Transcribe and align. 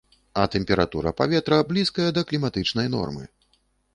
А 0.43 0.45
тэмпература 0.53 1.11
паветра 1.19 1.59
блізкая 1.73 2.07
да 2.19 2.25
кліматычнай 2.31 2.87
нормы. 2.97 3.29